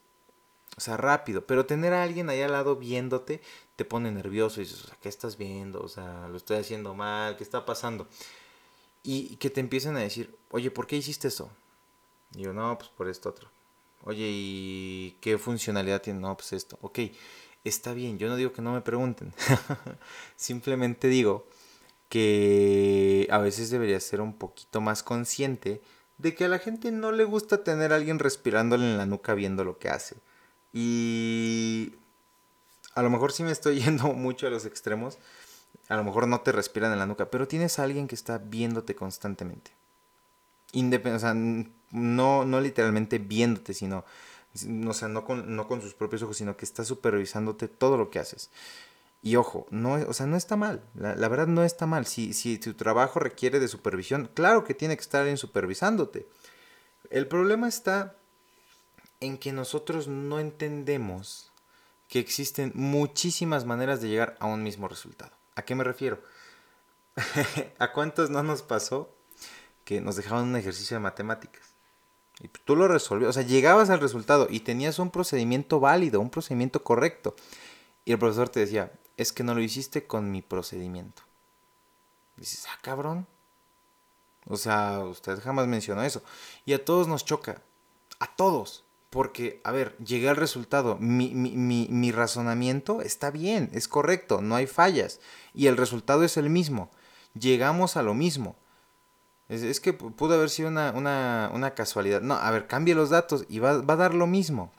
[0.77, 1.45] O sea, rápido.
[1.45, 3.41] Pero tener a alguien ahí al lado viéndote
[3.75, 5.81] te pone nervioso y dices, o sea, ¿qué estás viendo?
[5.81, 8.07] O sea, lo estoy haciendo mal, ¿qué está pasando?
[9.03, 11.49] Y que te empiecen a decir, oye, ¿por qué hiciste eso?
[12.35, 13.49] Y yo, no, pues por esto otro.
[14.03, 16.19] Oye, ¿y qué funcionalidad tiene?
[16.19, 16.77] No, pues esto.
[16.81, 16.99] Ok,
[17.63, 19.33] está bien, yo no digo que no me pregunten.
[20.35, 21.47] Simplemente digo
[22.09, 25.81] que a veces debería ser un poquito más consciente
[26.17, 29.33] de que a la gente no le gusta tener a alguien respirándole en la nuca
[29.33, 30.17] viendo lo que hace.
[30.71, 31.93] Y
[32.93, 35.17] a lo mejor sí me estoy yendo mucho a los extremos.
[35.89, 38.37] A lo mejor no te respiran en la nuca, pero tienes a alguien que está
[38.37, 39.71] viéndote constantemente.
[40.73, 44.03] O sea, no, no literalmente viéndote, sino,
[44.53, 48.19] sea, no con, no con sus propios ojos, sino que está supervisándote todo lo que
[48.19, 48.49] haces.
[49.25, 52.05] Y ojo, no, o sea, no está mal, la, verdad no está mal.
[52.05, 56.29] Si, si tu trabajo requiere de supervisión, claro que tiene que estar alguien supervisándote.
[57.09, 58.17] El problema está
[59.21, 61.51] en que nosotros no entendemos
[62.07, 65.31] que existen muchísimas maneras de llegar a un mismo resultado.
[65.55, 66.21] ¿A qué me refiero?
[67.79, 69.17] ¿A cuántos no nos pasó
[69.85, 71.73] que nos dejaban un ejercicio de matemáticas?
[72.41, 76.29] Y tú lo resolvías, o sea, llegabas al resultado y tenías un procedimiento válido, un
[76.29, 77.35] procedimiento correcto.
[78.03, 81.23] Y el profesor te decía, es que no lo hiciste con mi procedimiento.
[82.37, 83.27] dices, ah, cabrón.
[84.47, 86.21] O sea, usted jamás mencionó eso.
[86.65, 87.61] Y a todos nos choca.
[88.19, 88.83] A todos.
[89.09, 90.97] Porque, a ver, llegué al resultado.
[90.99, 95.21] Mi, mi, mi, mi razonamiento está bien, es correcto, no hay fallas.
[95.53, 96.91] Y el resultado es el mismo.
[97.33, 98.57] Llegamos a lo mismo.
[99.47, 102.21] Es, que pudo haber sido una, casualidad.
[102.21, 104.71] No, a ver, cambie los datos y va, a dar lo mismo.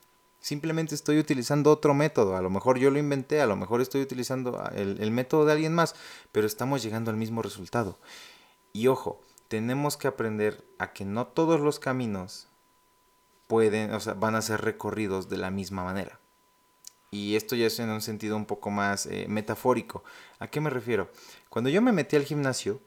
[0.46, 2.36] Simplemente estoy utilizando otro método.
[2.36, 5.50] A lo mejor yo lo inventé, a lo mejor estoy utilizando ah, el, método de
[5.50, 5.96] alguien más,
[6.30, 7.98] pero estamos llegando al mismo resultado.
[8.72, 12.46] Y ojo, tenemos que aprender a que no todos los caminos
[13.48, 16.20] pueden, o sea, van a ser recorridos de la misma manera.
[17.10, 20.04] Y esto ya es en un sentido un poco más eh, metafórico.
[20.38, 21.10] ¿A qué me refiero?
[21.48, 22.80] Cuando yo me metí al gimnasio,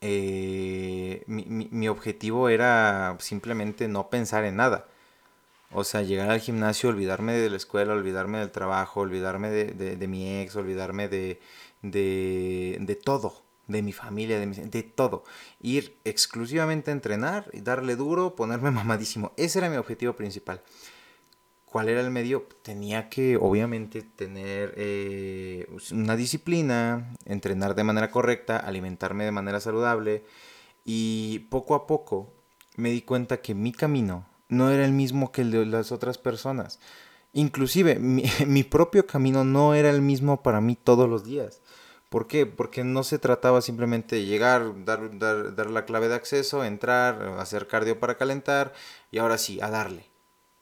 [0.00, 4.88] eh, mi, objetivo era simplemente no pensar en nada.
[5.72, 10.40] O sea, llegar al gimnasio, olvidarme de la escuela, olvidarme del trabajo, olvidarme de, mi
[10.40, 11.40] ex, olvidarme de,
[11.82, 15.24] de, todo, de mi familia, de, de todo.
[15.60, 19.32] Ir exclusivamente a entrenar, darle duro, ponerme mamadísimo.
[19.36, 20.62] Ese era mi objetivo principal.
[21.70, 22.48] ¿Cuál era el medio?
[22.62, 30.24] Tenía que, obviamente, tener eh, una disciplina, entrenar de manera correcta, alimentarme de manera saludable.
[30.86, 32.32] Y poco a poco
[32.76, 36.18] me di cuenta que mi camino no era el mismo que el de las otras
[36.18, 36.80] personas.
[37.32, 37.98] Inclusive,
[38.46, 41.60] mi, propio camino no era el mismo para mí todos los días.
[42.08, 42.46] ¿Por qué?
[42.46, 47.22] Porque no se trataba simplemente de llegar, dar, dar, dar la clave de acceso, entrar,
[47.38, 48.72] hacer cardio para calentar
[49.10, 50.08] y ahora sí, a darle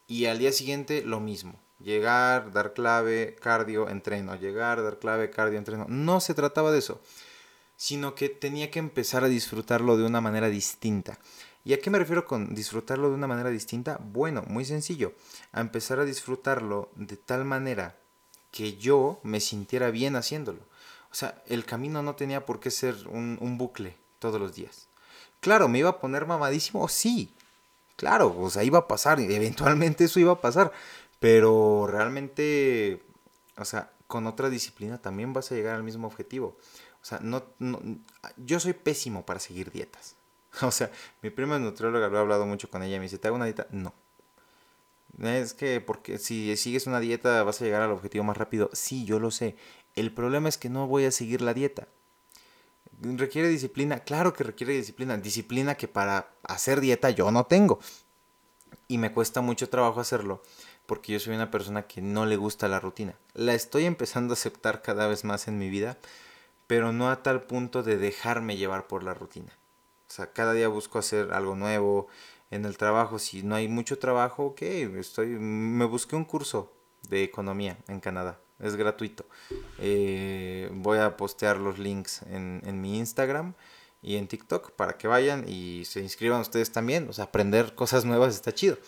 [0.07, 1.61] y al día siguiente lo mismo.
[1.79, 4.35] Llegar, dar clave, cardio, entreno.
[4.37, 5.87] Llegar, dar clave, cardio, entreno.
[5.89, 7.01] No se trataba de eso,
[7.77, 11.19] sino que tenía que empezar a disfrutarlo de una manera distinta.
[11.67, 13.99] ¿Y a qué me refiero con disfrutarlo de una manera distinta?
[14.01, 15.15] Bueno, muy sencillo.
[15.51, 17.97] A empezar a disfrutarlo de tal manera
[18.53, 20.61] que yo me sintiera bien haciéndolo.
[21.11, 24.87] O sea, el camino no tenía por qué ser un, bucle todos los días.
[25.41, 26.87] Claro, ¿me iba a poner mamadísimo?
[26.87, 27.35] Sí,
[27.97, 30.71] claro, o sea, iba a pasar, eventualmente eso iba a pasar,
[31.19, 33.03] pero realmente,
[33.57, 36.57] o sea, con otra disciplina también vas a llegar al mismo objetivo.
[37.03, 37.43] O sea, no,
[38.37, 40.15] yo soy pésimo para seguir dietas.
[40.63, 40.91] O sea,
[41.23, 43.67] mi prima nutrióloga lo he hablado mucho con ella, me dice, ¿te hago una dieta?
[43.71, 43.93] No.
[45.23, 48.71] Es que porque si sigues una dieta vas a llegar al objetivo más rápido.
[48.73, 49.57] Sí, yo lo sé.
[49.95, 51.89] El problema es que no voy a seguir la dieta.
[53.01, 54.01] ¿Requiere disciplina?
[54.01, 55.17] Claro que requiere disciplina.
[55.17, 57.79] Disciplina que para hacer dieta yo no tengo.
[58.89, 60.43] Y me cuesta mucho trabajo hacerlo
[60.87, 63.15] porque yo soy una persona que no le gusta la rutina.
[63.35, 65.99] La estoy empezando a aceptar cada vez más en mi vida,
[66.67, 69.53] pero no a tal punto de dejarme llevar por la rutina.
[70.09, 72.09] O sea, cada día busco hacer algo nuevo
[72.51, 73.19] en el trabajo.
[73.19, 76.73] Si no hay mucho trabajo, ok, estoy, me busqué un curso
[77.09, 78.41] de economía en Canadá.
[78.59, 79.27] Es gratuito.
[79.79, 83.55] Eh, voy a postear los links en, en mi Instagram
[84.01, 87.09] y en TikTok para que vayan y se inscriban ustedes también.
[87.09, 88.79] O sea, aprender cosas nuevas está chido.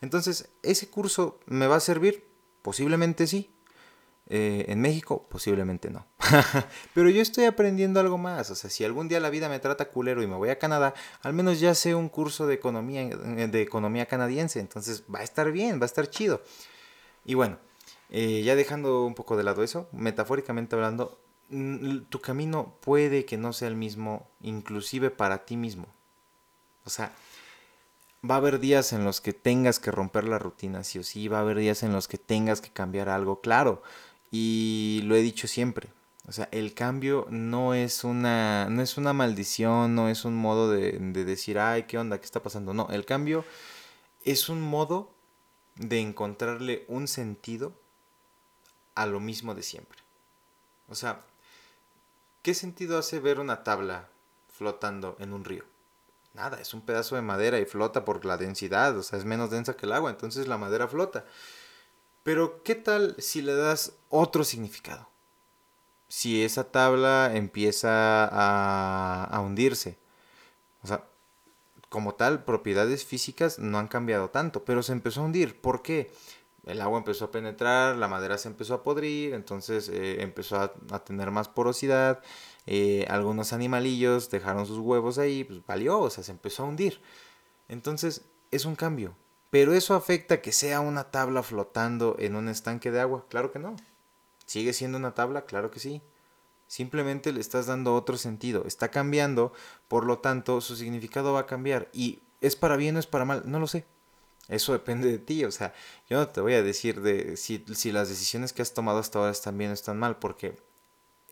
[0.00, 2.28] Entonces, ¿ese curso me va a servir?
[2.62, 3.55] Posiblemente sí.
[4.28, 6.04] Eh, en México, posiblemente no.
[6.94, 8.50] Pero yo estoy aprendiendo algo más.
[8.50, 10.94] O sea, si algún día la vida me trata culero y me voy a Canadá,
[11.22, 14.58] al menos ya sé un curso de economía, eh, de economía canadiense.
[14.58, 16.42] Entonces va a estar bien, va a estar chido.
[17.24, 17.58] Y bueno,
[18.10, 21.20] eh, ya dejando un poco de lado eso, metafóricamente hablando,
[22.08, 25.86] tu camino puede que no sea el mismo, inclusive para ti mismo.
[26.84, 27.12] O sea,
[28.28, 31.28] va a haber días en los que tengas que romper la rutina, sí o sí,
[31.28, 33.82] va a haber días en los que tengas que cambiar algo, claro.
[34.30, 35.88] Y lo he dicho siempre.
[36.28, 40.70] O sea, el cambio no es una, no es una maldición, no es un modo
[40.70, 42.18] de, de decir, ay, ¿qué onda?
[42.18, 42.74] ¿Qué está pasando?
[42.74, 43.44] No, el cambio
[44.24, 45.12] es un modo
[45.76, 47.72] de encontrarle un sentido
[48.96, 49.98] a lo mismo de siempre.
[50.88, 51.20] O sea,
[52.42, 54.08] ¿qué sentido hace ver una tabla
[54.52, 55.64] flotando en un río?
[56.34, 59.50] Nada, es un pedazo de madera y flota por la densidad, o sea, es menos
[59.50, 61.24] densa que el agua, entonces la madera flota.
[62.26, 65.08] Pero, ¿qué tal si le das otro significado?
[66.08, 69.96] Si esa tabla empieza a, hundirse.
[70.82, 71.04] O sea,
[71.88, 75.60] como tal, propiedades físicas no han cambiado tanto, pero se empezó a hundir.
[75.60, 76.10] ¿Por qué?
[76.64, 80.72] El agua empezó a penetrar, la madera se empezó a podrir, entonces eh, empezó a,
[80.90, 82.24] a, tener más porosidad,
[82.66, 87.00] eh, algunos animalillos dejaron sus huevos ahí, pues valió, o sea, se empezó a hundir.
[87.68, 89.14] Entonces, es un cambio.
[89.50, 93.26] Pero eso afecta que sea una tabla flotando en un estanque de agua.
[93.28, 93.76] Claro que no.
[94.44, 95.46] ¿Sigue siendo una tabla?
[95.46, 96.02] Claro que sí.
[96.66, 98.64] Simplemente le estás dando otro sentido.
[98.66, 99.52] Está cambiando,
[99.88, 101.88] por lo tanto, su significado va a cambiar.
[101.92, 103.84] Y es para bien o es para mal, no lo sé.
[104.48, 105.44] Eso depende de ti.
[105.44, 105.72] O sea,
[106.08, 109.30] yo no te voy a decir de si, las decisiones que has tomado hasta ahora
[109.30, 110.56] están bien o están mal, porque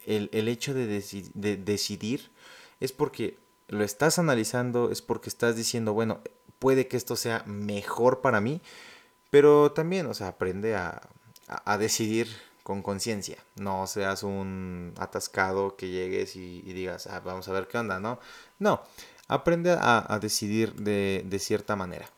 [0.06, 0.86] el, hecho de,
[1.34, 2.30] de decidir
[2.78, 6.20] es porque lo estás analizando, es porque estás diciendo, bueno,
[6.64, 8.62] puede que esto sea mejor para mí,
[9.28, 11.10] pero también, o sea, aprende a,
[11.46, 12.26] a, decidir
[12.62, 17.76] con conciencia, no seas un atascado que llegues y, digas, ah, vamos a ver qué
[17.76, 18.18] onda, ¿no?
[18.58, 18.80] No,
[19.28, 22.08] aprende a, decidir de, de, cierta manera.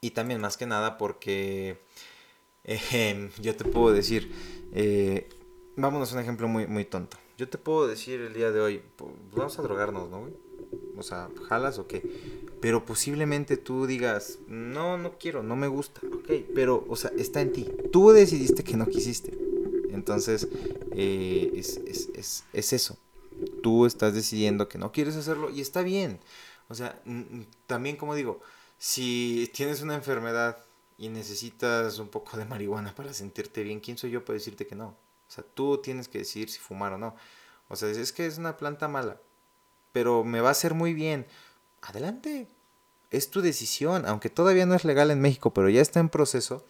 [0.00, 1.80] Y también más que nada porque
[2.62, 4.32] eh, yo te puedo decir,
[4.72, 5.28] eh,
[5.74, 7.16] vámonos a un ejemplo muy, muy tonto.
[7.36, 10.28] Yo te puedo decir el día de hoy, pues vamos a drogarnos, ¿no?
[10.96, 12.02] O sea, ¿jalas o qué?
[12.60, 17.40] Pero posiblemente tú digas, no, no quiero, no me gusta, ok, pero, o sea, está
[17.40, 17.68] en ti.
[17.92, 19.38] Tú decidiste que no quisiste.
[19.90, 20.48] Entonces,
[20.92, 22.98] eh, es, es, es, es eso.
[23.62, 26.18] Tú estás decidiendo que no quieres hacerlo y está bien.
[26.68, 27.00] O sea,
[27.66, 28.40] también como digo,
[28.78, 30.64] si tienes una enfermedad
[30.98, 34.74] y necesitas un poco de marihuana para sentirte bien, ¿quién soy yo para decirte que
[34.74, 34.88] no?
[34.88, 37.14] O sea, tú tienes que decir si fumar o no.
[37.68, 39.20] O sea, es que es una planta mala,
[39.92, 41.26] pero me va a hacer muy bien.
[41.82, 42.48] Adelante.
[43.10, 46.64] Es tu decisión, aunque todavía no es legal en México, pero ya está en proceso.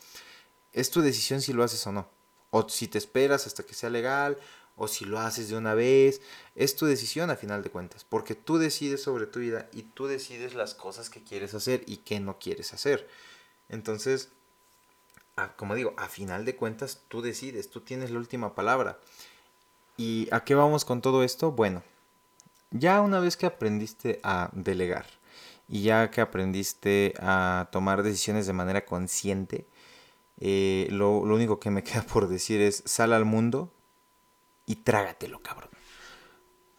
[0.73, 2.09] Es tu decisión si lo haces o no.
[2.51, 4.39] O si te esperas hasta que sea legal,
[4.77, 6.21] o si lo haces de una vez.
[6.55, 10.07] Es tu decisión a final de cuentas, porque tú decides sobre tu vida y tú
[10.07, 13.09] decides las cosas que quieres hacer y que no quieres hacer.
[13.69, 14.31] Entonces,
[15.57, 18.99] como digo, a final de cuentas tú decides, tú tienes la última palabra.
[19.97, 21.51] ¿Y a qué vamos con todo esto?
[21.51, 21.83] Bueno,
[22.71, 25.07] ya una vez que aprendiste a delegar
[25.69, 29.67] y ya que aprendiste a tomar decisiones de manera consciente,
[30.41, 33.73] eh, lo, único que me queda por decir es sal al mundo
[34.67, 35.71] y trágatelo, cabrón.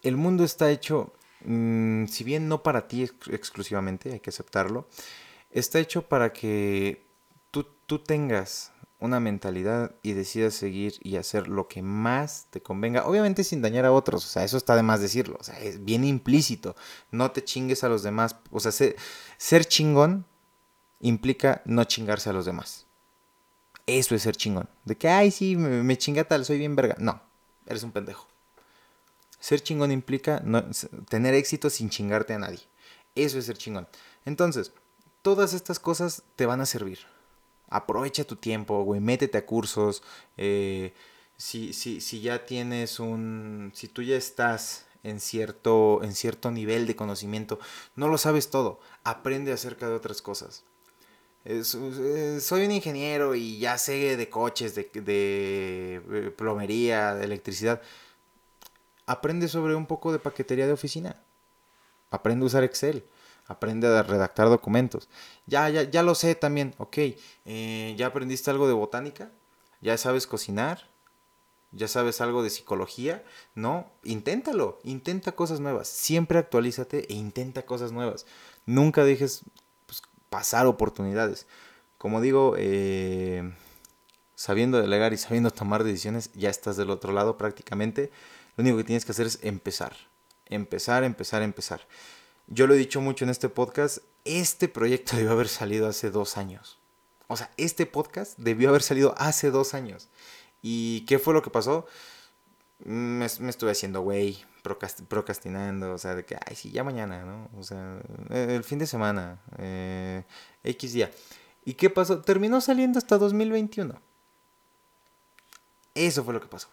[0.02, 1.14] El mundo está hecho,
[1.46, 4.88] mm, si bien no para ti exclusivamente, hay que aceptarlo,
[5.52, 7.06] está hecho para que
[7.52, 13.44] tú, tengas una mentalidad y decidas seguir y hacer lo que más te convenga, obviamente
[13.44, 16.04] sin dañar a otros, o sea, eso está de más decirlo, o sea, es bien
[16.04, 16.76] implícito,
[17.12, 20.26] no te chingues a los demás, o sea, ser, chingón
[21.00, 22.86] implica no chingarse a los demás.
[23.86, 24.70] Eso es ser chingón.
[24.86, 26.96] De que, ay, sí, me, me chinga tal, soy bien verga.
[27.00, 27.24] No,
[27.66, 28.28] eres un pendejo.
[29.40, 30.44] Ser chingón implica
[31.08, 32.60] tener éxito sin chingarte a nadie.
[33.16, 33.88] Eso es ser chingón.
[34.26, 34.74] Entonces,
[35.22, 37.00] todas estas cosas te van a servir.
[37.70, 40.02] Aprovecha tu tiempo, güey, métete a cursos.
[40.38, 40.94] Eh,
[41.38, 43.72] si, si, si ya tienes un...
[43.76, 47.60] Si tú ya estás en cierto, en cierto nivel de conocimiento,
[47.96, 48.80] no lo sabes todo.
[49.04, 50.64] Aprende acerca de otras cosas.
[51.64, 57.82] soy un ingeniero y ya sé de coches, de, de, eh, plomería, de electricidad.
[59.06, 61.24] Aprende sobre un poco de paquetería de oficina.
[62.12, 63.06] Aprende a usar Excel
[63.50, 65.10] aprende a redactar documentos.
[65.48, 66.98] Ya, ya, ya lo sé también, ok,
[67.46, 69.32] eh, ya aprendiste algo de botánica,
[69.82, 70.88] ya sabes cocinar,
[71.72, 73.24] ya sabes algo de psicología,
[73.56, 73.92] ¿no?
[74.04, 78.26] Inténtalo, intenta cosas nuevas, siempre actualízate e intenta cosas nuevas.
[78.66, 79.42] Nunca dejes
[79.88, 81.48] pues, pasar oportunidades.
[81.98, 83.52] Como digo, eh,
[84.36, 88.12] sabiendo delegar y sabiendo tomar decisiones, ya estás del otro lado prácticamente.
[88.56, 89.96] Lo único que tienes que hacer es empezar,
[90.46, 91.82] empezar, empezar, empezar.
[92.52, 96.36] Yo lo he dicho mucho en este podcast, este proyecto debió haber salido hace dos
[96.36, 96.80] años.
[97.28, 100.10] O sea, este podcast debió haber salido hace dos años.
[100.64, 101.86] ¿Y qué fue lo que pasó?
[102.80, 107.52] Me, estuve haciendo güey, procrastinando, o sea, de que, ay, sí, ya mañana, ¿no?
[107.56, 110.24] O sea, eh, el fin de semana, eh,
[110.64, 111.12] X día.
[111.66, 112.22] ¿Y qué pasó?
[112.22, 114.02] Terminó saliendo hasta 2021.
[115.94, 116.70] Eso fue lo que pasó.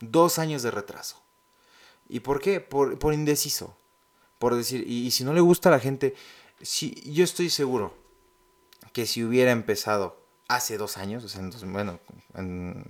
[0.00, 1.22] Dos años de retraso.
[2.08, 2.60] ¿Y por qué?
[2.60, 3.76] Por, por indeciso
[4.38, 6.14] por decir, y, si no le gusta a la gente,
[6.60, 7.94] si, yo estoy seguro
[8.92, 11.98] que si hubiera empezado hace dos años, o sea, bueno,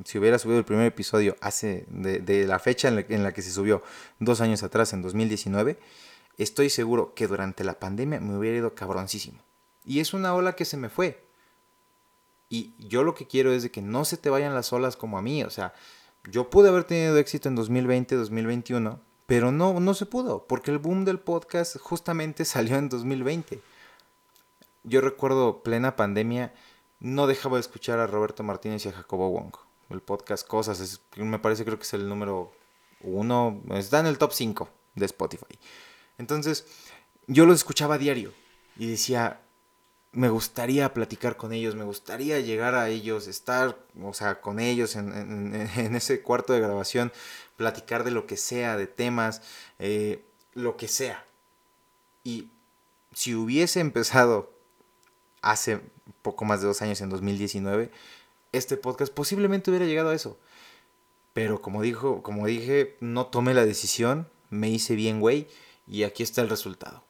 [0.05, 3.43] si hubiera subido el primer episodio hace, de, la fecha en la, en la, que
[3.43, 3.83] se subió,
[4.19, 5.79] dos años atrás, en 2019,
[6.37, 9.41] estoy seguro que durante la pandemia me hubiera ido cabroncísimo.
[9.85, 11.25] Y es una ola que se me fue.
[12.49, 15.19] Y yo lo que quiero es de que no se te vayan las olas como
[15.19, 15.73] a mí, o sea,
[16.31, 20.79] yo pude haber tenido éxito en 2020, 2021, pero no, no se pudo, porque el
[20.79, 23.61] boom del podcast justamente salió en 2020.
[24.85, 26.55] Yo recuerdo plena pandemia,
[27.01, 29.55] no dejaba de escuchar a Roberto Martínez y a Jacobo Wong.
[29.91, 32.53] El podcast Cosas, me parece creo que es el número
[33.01, 35.59] uno, está en el top 5 de Spotify.
[36.19, 36.67] Entonces,
[37.27, 38.33] yo los escuchaba a diario
[38.77, 39.41] y decía,
[40.17, 44.97] me gustaría platicar con ellos, me gustaría llegar a ellos, estar, o sea, con ellos
[44.97, 45.55] en,
[45.95, 47.13] ese cuarto de grabación,
[47.57, 49.43] platicar de lo que sea, de temas,
[49.79, 51.27] eh, lo que sea.
[52.25, 52.49] Y
[53.13, 54.53] si hubiese empezado
[55.43, 55.81] hace
[56.23, 57.91] poco más de dos años, en 2019,
[58.53, 60.39] este podcast posiblemente hubiera llegado a eso.
[61.35, 65.47] Pero como, dijo, como dije, no tomé la decisión, me hice bien, güey,
[65.87, 67.06] y aquí está el resultado.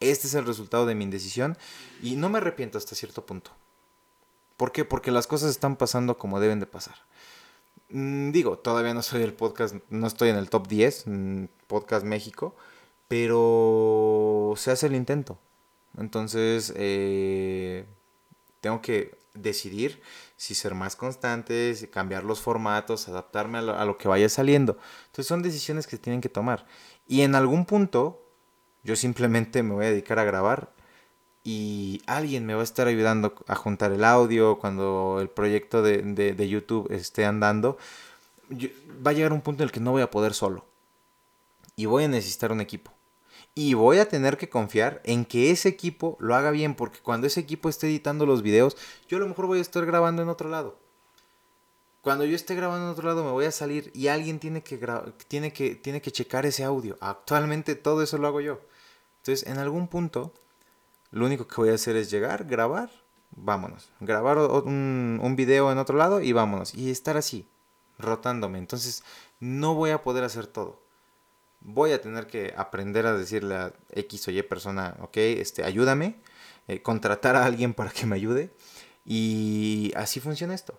[0.00, 1.58] Este es el resultado de mi indecisión
[2.02, 3.50] y no me arrepiento hasta cierto punto.
[4.56, 4.84] ¿Por qué?
[4.84, 6.96] Porque las cosas están pasando como deben de pasar.
[7.90, 12.04] Mm, digo, todavía no soy el podcast, no estoy en el top 10, mm, Podcast
[12.04, 12.54] México,
[13.08, 15.38] pero se hace el intento.
[15.98, 17.84] Entonces, eh,
[18.60, 20.00] tengo que decidir
[20.36, 24.78] si ser más constante, cambiar los formatos, adaptarme a lo, a lo, que vaya saliendo.
[25.06, 26.66] Entonces son decisiones que se tienen que tomar.
[27.06, 28.22] Y en algún punto
[28.82, 30.72] yo simplemente me voy a dedicar a grabar
[31.42, 36.48] y alguien me va a estar ayudando a juntar el audio cuando el proyecto de,
[36.48, 37.78] YouTube esté andando.
[39.04, 40.66] va a llegar un punto en el que no voy a poder solo.
[41.76, 42.92] Y voy a necesitar un equipo.
[43.54, 47.26] Y voy a tener que confiar en que ese equipo lo haga bien, porque cuando
[47.26, 48.76] ese equipo esté editando los videos,
[49.08, 50.78] yo a lo mejor voy a estar grabando en otro lado.
[52.02, 54.78] Cuando yo esté grabando en otro lado me voy a salir y alguien tiene que,
[55.28, 56.96] tiene que, tiene que checar ese audio.
[57.00, 58.60] Actualmente todo eso lo hago yo.
[59.20, 60.32] Entonces, en algún punto,
[61.10, 62.90] lo único que voy a hacer es llegar, grabar,
[63.30, 63.90] vámonos.
[64.00, 66.74] Grabar un, video en otro lado y vámonos.
[66.74, 67.46] Y estar así,
[67.98, 68.58] rotándome.
[68.58, 69.04] Entonces,
[69.38, 70.80] no voy a poder hacer todo.
[71.60, 76.16] Voy a tener que aprender a decirle a X o Y persona, ok, este, ayúdame.
[76.68, 78.54] Eh, contratar a alguien para que me ayude.
[79.04, 80.78] Y así funciona esto.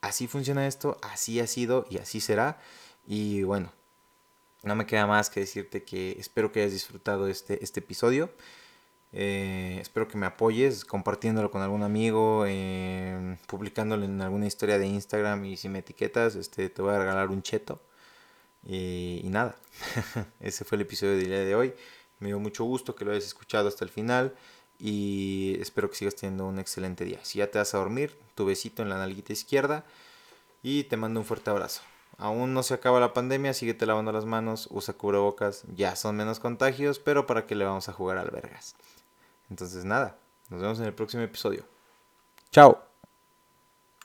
[0.00, 2.58] Así funciona esto, así ha sido y así será.
[3.06, 3.72] Y bueno,
[4.66, 8.30] no me queda más que decirte que espero que hayas disfrutado este, este episodio.
[9.12, 14.86] Eh, espero que me apoyes compartiéndolo con algún amigo, eh, publicándolo en alguna historia de
[14.86, 17.80] Instagram y si me etiquetas, este, te voy a regalar un cheto.
[18.62, 19.56] Y nada,
[20.40, 21.74] ese fue el episodio del día de hoy.
[22.18, 24.34] Me dio mucho gusto que lo hayas escuchado hasta el final.
[24.78, 27.20] y espero que sigas teniendo un excelente día.
[27.24, 29.84] Si ya te vas a dormir, tu besito en la nalguita izquierda
[30.62, 31.82] y te mando un fuerte abrazo.
[32.18, 36.40] Aún no se acaba la pandemia, síguete lavando las manos, usa cubrebocas, ya son menos
[36.40, 38.74] contagios, pero para qué le vamos a jugar al vergas.
[39.50, 40.16] Entonces nada,
[40.48, 41.64] nos vemos en el próximo episodio.
[42.50, 42.85] Chao.